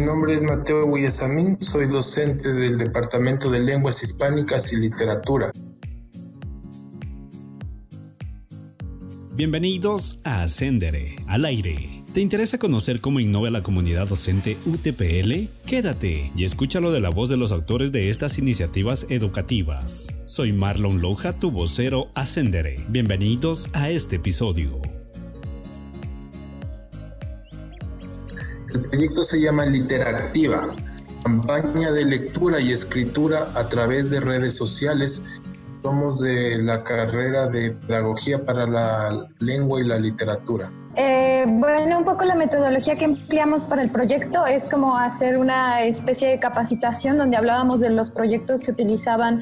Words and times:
Mi 0.00 0.06
nombre 0.06 0.32
es 0.32 0.42
Mateo 0.42 0.90
Guillasamín, 0.90 1.60
soy 1.60 1.86
docente 1.86 2.50
del 2.50 2.78
Departamento 2.78 3.50
de 3.50 3.60
Lenguas 3.60 4.02
Hispánicas 4.02 4.72
y 4.72 4.76
Literatura. 4.76 5.52
Bienvenidos 9.32 10.22
a 10.24 10.40
Ascendere, 10.40 11.16
al 11.26 11.44
aire. 11.44 12.02
¿Te 12.14 12.22
interesa 12.22 12.56
conocer 12.56 13.02
cómo 13.02 13.20
innova 13.20 13.50
la 13.50 13.62
comunidad 13.62 14.08
docente 14.08 14.56
UTPL? 14.64 15.50
Quédate 15.66 16.32
y 16.34 16.44
escúchalo 16.44 16.92
de 16.92 17.00
la 17.00 17.10
voz 17.10 17.28
de 17.28 17.36
los 17.36 17.52
autores 17.52 17.92
de 17.92 18.08
estas 18.08 18.38
iniciativas 18.38 19.06
educativas. 19.10 20.14
Soy 20.24 20.54
Marlon 20.54 21.02
Loja, 21.02 21.34
tu 21.34 21.50
vocero 21.50 22.08
Ascendere. 22.14 22.78
Bienvenidos 22.88 23.68
a 23.74 23.90
este 23.90 24.16
episodio. 24.16 24.80
El 28.72 28.80
proyecto 28.82 29.22
se 29.24 29.40
llama 29.40 29.66
Literactiva, 29.66 30.74
campaña 31.24 31.90
de 31.90 32.04
lectura 32.04 32.60
y 32.60 32.70
escritura 32.70 33.48
a 33.54 33.68
través 33.68 34.10
de 34.10 34.20
redes 34.20 34.54
sociales 34.54 35.40
somos 35.82 36.20
de 36.20 36.58
la 36.58 36.84
carrera 36.84 37.46
de 37.46 37.70
Pedagogía 37.70 38.44
para 38.44 38.66
la 38.66 39.28
Lengua 39.38 39.80
y 39.80 39.84
la 39.84 39.98
Literatura. 39.98 40.70
Eh, 40.96 41.46
bueno, 41.48 41.98
un 41.98 42.04
poco 42.04 42.24
la 42.24 42.34
metodología 42.34 42.96
que 42.96 43.04
empleamos 43.04 43.64
para 43.64 43.82
el 43.82 43.90
proyecto 43.90 44.44
es 44.46 44.64
como 44.64 44.96
hacer 44.96 45.38
una 45.38 45.82
especie 45.82 46.28
de 46.28 46.38
capacitación 46.38 47.16
donde 47.16 47.36
hablábamos 47.36 47.80
de 47.80 47.90
los 47.90 48.10
proyectos 48.10 48.60
que 48.60 48.72
utilizaban 48.72 49.40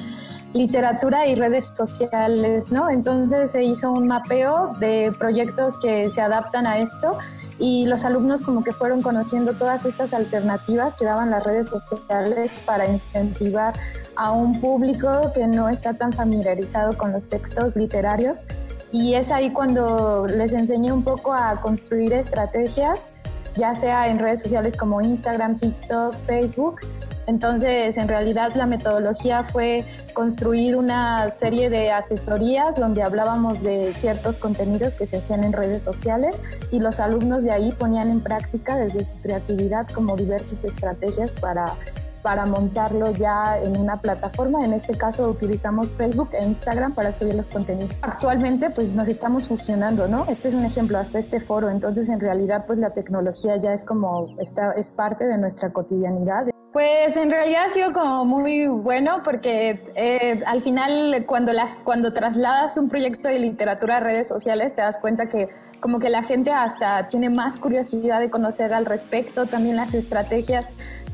literatura 0.53 1.27
y 1.27 1.35
redes 1.35 1.71
sociales, 1.75 2.71
¿no? 2.71 2.89
Entonces 2.89 3.51
se 3.51 3.63
hizo 3.63 3.91
un 3.91 4.07
mapeo 4.07 4.75
de 4.79 5.11
proyectos 5.17 5.77
que 5.79 6.09
se 6.09 6.21
adaptan 6.21 6.65
a 6.65 6.79
esto 6.79 7.17
y 7.59 7.85
los 7.85 8.05
alumnos 8.05 8.41
como 8.41 8.63
que 8.63 8.71
fueron 8.71 9.01
conociendo 9.01 9.53
todas 9.53 9.85
estas 9.85 10.13
alternativas 10.13 10.95
que 10.95 11.05
daban 11.05 11.29
las 11.29 11.43
redes 11.43 11.69
sociales 11.69 12.51
para 12.65 12.87
incentivar 12.87 13.73
a 14.15 14.31
un 14.31 14.59
público 14.59 15.31
que 15.33 15.47
no 15.47 15.69
está 15.69 15.93
tan 15.93 16.13
familiarizado 16.13 16.97
con 16.97 17.11
los 17.11 17.27
textos 17.27 17.75
literarios 17.75 18.43
y 18.91 19.13
es 19.13 19.31
ahí 19.31 19.51
cuando 19.51 20.25
les 20.25 20.53
enseñé 20.53 20.91
un 20.91 21.03
poco 21.03 21.33
a 21.33 21.61
construir 21.61 22.13
estrategias, 22.13 23.09
ya 23.55 23.75
sea 23.75 24.07
en 24.07 24.19
redes 24.19 24.41
sociales 24.41 24.75
como 24.75 25.01
Instagram, 25.01 25.57
TikTok, 25.57 26.15
Facebook. 26.21 26.79
Entonces, 27.27 27.97
en 27.97 28.07
realidad 28.07 28.53
la 28.55 28.65
metodología 28.65 29.43
fue 29.43 29.85
construir 30.13 30.75
una 30.75 31.29
serie 31.29 31.69
de 31.69 31.91
asesorías 31.91 32.75
donde 32.77 33.03
hablábamos 33.03 33.61
de 33.61 33.93
ciertos 33.93 34.37
contenidos 34.37 34.95
que 34.95 35.05
se 35.05 35.17
hacían 35.17 35.43
en 35.43 35.53
redes 35.53 35.83
sociales 35.83 36.41
y 36.71 36.79
los 36.79 36.99
alumnos 36.99 37.43
de 37.43 37.51
ahí 37.51 37.71
ponían 37.71 38.09
en 38.09 38.21
práctica 38.21 38.77
desde 38.77 39.05
su 39.05 39.13
creatividad 39.21 39.87
como 39.89 40.15
diversas 40.15 40.63
estrategias 40.63 41.33
para 41.33 41.75
para 42.21 42.45
montarlo 42.45 43.11
ya 43.11 43.57
en 43.61 43.77
una 43.77 43.97
plataforma. 43.97 44.63
En 44.65 44.73
este 44.73 44.97
caso 44.97 45.29
utilizamos 45.29 45.95
Facebook 45.95 46.29
e 46.33 46.45
Instagram 46.45 46.93
para 46.93 47.11
subir 47.11 47.35
los 47.35 47.47
contenidos. 47.47 47.95
Actualmente 48.01 48.69
pues 48.69 48.93
nos 48.93 49.07
estamos 49.07 49.47
fusionando, 49.47 50.07
¿no? 50.07 50.25
Este 50.27 50.49
es 50.49 50.53
un 50.53 50.65
ejemplo, 50.65 50.97
hasta 50.97 51.19
este 51.19 51.39
foro. 51.39 51.69
Entonces 51.69 52.09
en 52.09 52.19
realidad 52.19 52.65
pues 52.67 52.79
la 52.79 52.91
tecnología 52.91 53.57
ya 53.57 53.73
es 53.73 53.83
como, 53.83 54.35
está, 54.39 54.71
es 54.73 54.89
parte 54.91 55.25
de 55.25 55.37
nuestra 55.37 55.71
cotidianidad. 55.71 56.47
Pues 56.71 57.17
en 57.17 57.31
realidad 57.31 57.63
ha 57.65 57.69
sido 57.69 57.93
como 57.93 58.25
muy 58.25 58.67
bueno 58.67 59.21
porque 59.23 59.81
eh, 59.95 60.39
al 60.45 60.61
final 60.61 61.23
cuando, 61.25 61.51
la, 61.51 61.67
cuando 61.83 62.13
trasladas 62.13 62.77
un 62.77 62.89
proyecto 62.89 63.27
de 63.27 63.39
literatura 63.39 63.97
a 63.97 63.99
redes 63.99 64.27
sociales 64.27 64.75
te 64.75 64.81
das 64.81 64.99
cuenta 64.99 65.29
que 65.29 65.49
como 65.79 65.99
que 65.99 66.09
la 66.09 66.21
gente 66.21 66.51
hasta 66.51 67.07
tiene 67.07 67.31
más 67.31 67.57
curiosidad 67.57 68.19
de 68.19 68.29
conocer 68.29 68.73
al 68.75 68.85
respecto, 68.85 69.47
también 69.47 69.77
las 69.77 69.95
estrategias 69.95 70.67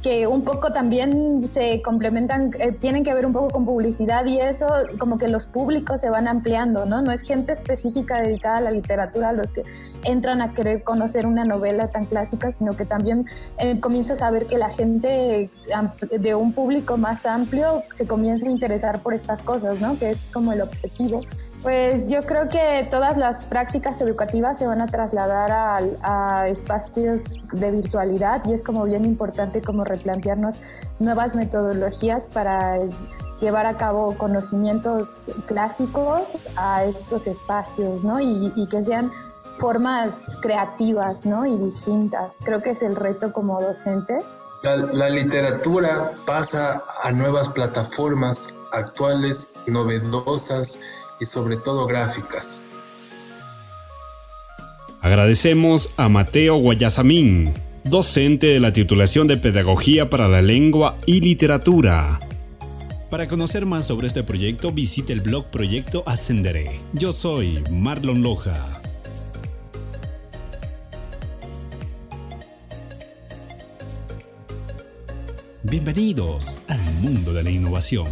que 0.06 0.28
un 0.28 0.44
poco 0.44 0.72
también 0.72 1.48
se 1.48 1.82
complementan, 1.82 2.52
eh, 2.60 2.72
tienen 2.74 3.04
que 3.04 3.12
ver 3.12 3.26
un 3.26 3.34
poco 3.34 3.50
con 3.50 3.66
publicidad 3.66 4.24
y 4.28 4.40
eso, 4.40 4.68
como 5.00 5.18
que 5.18 5.28
los 5.28 5.48
públicos 5.48 6.00
se 6.00 6.12
van 6.12 6.28
ampliando, 6.28 6.86
¿no? 6.86 7.02
No 7.02 7.12
es 7.12 7.24
gente 7.24 7.54
específica 7.54 8.22
dedicada 8.22 8.58
a 8.58 8.62
la 8.62 8.70
literatura 8.70 9.32
los 9.32 9.52
que 9.52 9.64
entran 10.04 10.44
a 10.44 10.54
querer 10.54 10.84
conocer 10.84 11.26
una 11.26 11.44
novela 11.44 11.88
tan 11.88 12.06
clásica, 12.06 12.52
sino 12.52 12.78
que 12.78 12.86
también 12.86 13.26
eh, 13.58 13.80
comienzas 13.80 14.22
a 14.22 14.30
ver 14.30 14.46
que 14.46 14.60
la 14.60 14.70
gente 14.70 15.50
de 16.12 16.36
un 16.36 16.54
público 16.54 16.98
más 16.98 17.26
amplio 17.26 17.82
se 17.90 18.06
comienza 18.06 18.46
a 18.46 18.52
interesar 18.52 19.00
por 19.00 19.16
estas 19.16 19.42
cosas, 19.42 19.82
¿no? 19.82 19.98
Que 19.98 20.12
es 20.12 20.20
como 20.32 20.54
el 20.54 20.62
objetivo. 20.62 21.22
Pues 21.66 22.12
yo 22.12 22.22
creo 22.22 22.48
que 22.48 22.88
todas 22.92 23.18
las 23.18 23.46
prácticas 23.46 24.00
educativas 24.00 24.56
se 24.60 24.68
van 24.68 24.82
a 24.82 24.86
trasladar 24.86 25.50
a, 26.04 26.48
espacios 26.48 27.24
de 27.52 27.72
virtualidad 27.72 28.44
y 28.46 28.54
es 28.54 28.64
como 28.64 28.84
bien 28.84 29.04
importante 29.04 29.62
como 29.62 29.84
replantearnos 29.96 30.62
nuevas 31.00 31.36
metodologías 31.36 32.24
para 32.34 32.78
llevar 33.42 33.66
a 33.66 33.76
cabo 33.76 34.16
conocimientos 34.18 35.16
clásicos 35.48 36.22
a 36.56 36.84
estos 36.86 37.28
espacios, 37.28 38.04
¿no? 38.04 38.20
Y, 38.20 38.54
y 38.56 38.68
que 38.68 38.84
sean 38.84 39.12
formas 39.58 40.38
creativas, 40.42 41.26
¿no? 41.26 41.46
Y 41.46 41.58
distintas. 41.58 42.36
Creo 42.44 42.62
que 42.62 42.72
es 42.72 42.82
el 42.82 42.96
reto 42.96 43.32
como 43.34 43.62
docentes. 43.62 44.24
La, 44.64 44.76
la, 44.76 45.10
literatura 45.10 46.12
pasa 46.26 46.82
a 47.04 47.12
nuevas 47.12 47.50
plataformas 47.50 48.54
actuales, 48.72 49.54
novedosas 49.68 50.80
y 51.20 51.26
sobre 51.26 51.58
todo 51.58 51.86
gráficas. 51.86 52.64
Agradecemos 55.02 55.92
a 55.98 56.10
Mateo 56.10 56.56
Guayasamín, 56.56 57.54
docente 57.86 58.48
de 58.48 58.60
la 58.60 58.74
titulación 58.74 59.28
de 59.28 59.38
Pedagogía 59.38 60.10
para 60.10 60.28
la 60.28 60.42
Lengua 60.42 60.98
y 61.06 61.22
Literatura. 61.22 62.20
Para 63.12 63.28
conocer 63.28 63.68
más 63.68 63.86
sobre 63.86 64.08
este 64.08 64.24
proyecto, 64.24 64.72
visite 64.72 65.14
el 65.14 65.22
blog 65.22 65.46
Proyecto 65.52 66.04
Ascenderé. 66.08 66.72
Yo 66.94 67.12
soy 67.12 67.64
Marlon 67.70 68.24
Loja. 68.24 68.82
Bienvenidos 75.62 76.58
al 76.68 76.82
mundo 77.02 77.34
de 77.34 77.44
la 77.44 77.52
innovación. 77.52 78.08